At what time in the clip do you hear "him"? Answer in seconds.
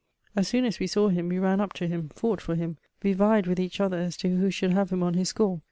1.09-1.29, 1.85-2.09, 2.55-2.77, 4.89-5.03